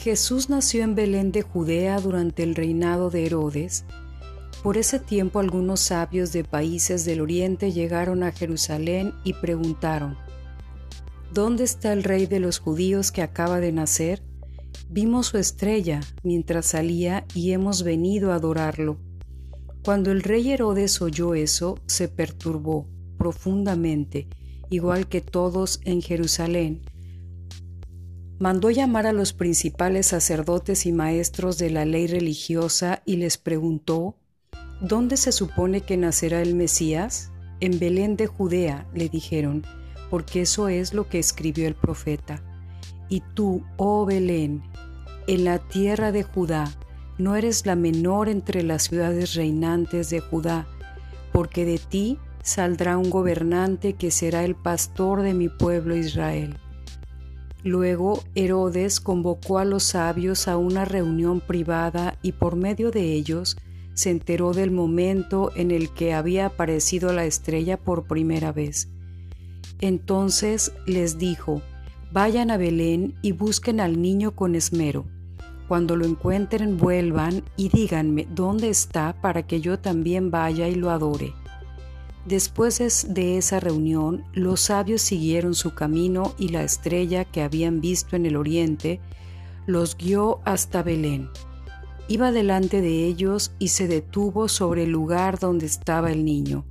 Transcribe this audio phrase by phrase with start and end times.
[0.00, 3.84] Jesús nació en Belén de Judea durante el reinado de Herodes.
[4.62, 10.16] Por ese tiempo algunos sabios de países del oriente llegaron a Jerusalén y preguntaron,
[11.34, 14.22] ¿Dónde está el rey de los judíos que acaba de nacer?
[14.88, 18.96] Vimos su estrella mientras salía y hemos venido a adorarlo.
[19.84, 24.28] Cuando el rey Herodes oyó eso, se perturbó profundamente,
[24.70, 26.89] igual que todos en Jerusalén.
[28.40, 34.16] Mandó llamar a los principales sacerdotes y maestros de la ley religiosa y les preguntó,
[34.80, 37.32] ¿Dónde se supone que nacerá el Mesías?
[37.60, 39.66] En Belén de Judea, le dijeron,
[40.08, 42.42] porque eso es lo que escribió el profeta.
[43.10, 44.62] Y tú, oh Belén,
[45.26, 46.72] en la tierra de Judá,
[47.18, 50.66] no eres la menor entre las ciudades reinantes de Judá,
[51.30, 56.56] porque de ti saldrá un gobernante que será el pastor de mi pueblo Israel.
[57.62, 63.56] Luego Herodes convocó a los sabios a una reunión privada y por medio de ellos
[63.94, 68.88] se enteró del momento en el que había aparecido la estrella por primera vez.
[69.80, 71.62] Entonces les dijo,
[72.12, 75.04] vayan a Belén y busquen al niño con esmero
[75.70, 80.90] cuando lo encuentren, vuelvan y díganme dónde está para que yo también vaya y lo
[80.90, 81.32] adore.
[82.26, 88.14] Después de esa reunión, los sabios siguieron su camino y la estrella que habían visto
[88.16, 89.00] en el oriente
[89.66, 91.30] los guió hasta Belén.
[92.08, 96.64] Iba delante de ellos y se detuvo sobre el lugar donde estaba el niño.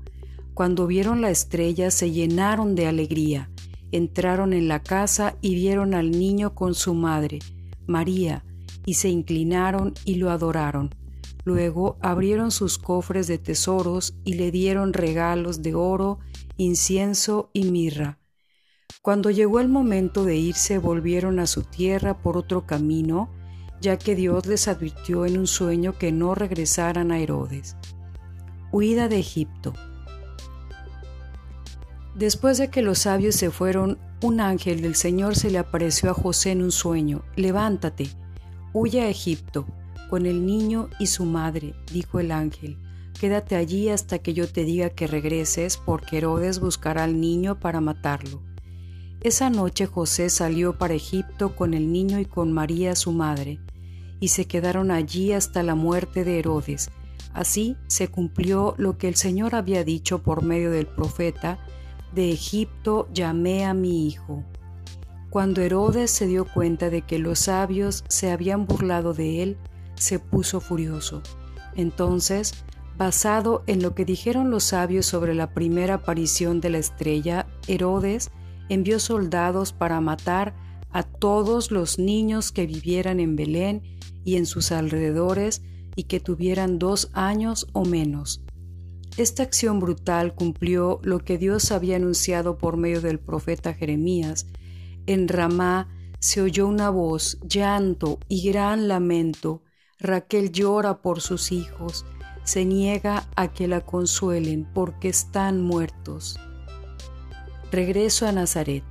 [0.53, 3.49] Cuando vieron la estrella se llenaron de alegría.
[3.91, 7.39] Entraron en la casa y vieron al niño con su madre,
[7.87, 8.43] María,
[8.85, 10.93] y se inclinaron y lo adoraron.
[11.49, 16.19] Luego abrieron sus cofres de tesoros y le dieron regalos de oro,
[16.57, 18.19] incienso y mirra.
[19.01, 23.31] Cuando llegó el momento de irse volvieron a su tierra por otro camino,
[23.81, 27.75] ya que Dios les advirtió en un sueño que no regresaran a Herodes.
[28.71, 29.73] Huida de Egipto.
[32.13, 36.13] Después de que los sabios se fueron, un ángel del Señor se le apareció a
[36.13, 37.23] José en un sueño.
[37.35, 38.11] Levántate,
[38.71, 39.65] Huye a Egipto
[40.09, 42.77] con el niño y su madre, dijo el ángel.
[43.19, 47.81] Quédate allí hasta que yo te diga que regreses, porque Herodes buscará al niño para
[47.81, 48.41] matarlo.
[49.21, 53.59] Esa noche José salió para Egipto con el niño y con María su madre,
[54.21, 56.89] y se quedaron allí hasta la muerte de Herodes.
[57.33, 61.59] Así se cumplió lo que el Señor había dicho por medio del profeta,
[62.15, 64.43] de Egipto llamé a mi hijo.
[65.29, 69.57] Cuando Herodes se dio cuenta de que los sabios se habían burlado de él,
[69.99, 71.21] se puso furioso.
[71.75, 72.53] Entonces,
[72.97, 78.31] basado en lo que dijeron los sabios sobre la primera aparición de la estrella, Herodes
[78.69, 80.55] envió soldados para matar
[80.91, 83.83] a todos los niños que vivieran en Belén
[84.25, 85.61] y en sus alrededores
[85.95, 88.41] y que tuvieran dos años o menos.
[89.17, 94.47] Esta acción brutal cumplió lo que Dios había anunciado por medio del profeta Jeremías,
[95.07, 95.89] en Ramá
[96.19, 99.63] se oyó una voz, llanto y gran lamento.
[99.99, 102.05] Raquel llora por sus hijos,
[102.43, 106.39] se niega a que la consuelen porque están muertos.
[107.71, 108.83] Regreso a Nazaret.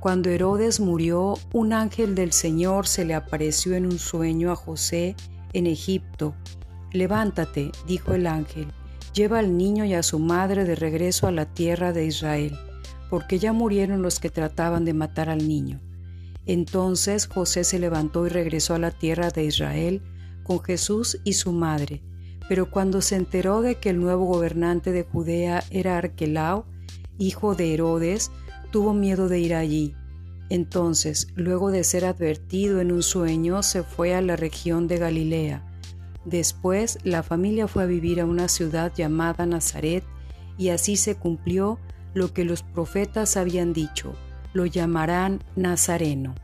[0.00, 5.16] Cuando Herodes murió, un ángel del Señor se le apareció en un sueño a José
[5.52, 6.34] en Egipto.
[6.92, 8.72] Levántate, dijo el ángel,
[9.14, 12.58] lleva al niño y a su madre de regreso a la tierra de Israel
[13.12, 15.82] porque ya murieron los que trataban de matar al niño.
[16.46, 20.00] Entonces José se levantó y regresó a la tierra de Israel
[20.42, 22.02] con Jesús y su madre.
[22.48, 26.66] Pero cuando se enteró de que el nuevo gobernante de Judea era Arquelao,
[27.18, 28.30] hijo de Herodes,
[28.70, 29.94] tuvo miedo de ir allí.
[30.50, 35.64] Entonces, luego de ser advertido en un sueño, se fue a la región de Galilea.
[36.24, 40.04] Después, la familia fue a vivir a una ciudad llamada Nazaret,
[40.58, 41.78] y así se cumplió
[42.14, 44.12] lo que los profetas habían dicho,
[44.52, 46.34] lo llamarán Nazareno.